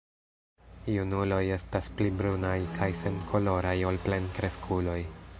Junuloj 0.93 1.41
estas 1.57 1.89
pli 1.99 2.07
brunaj 2.21 2.55
kaj 2.79 2.87
senkoloraj 3.01 3.75
ol 3.91 4.01
plenkreskuloj. 4.07 4.97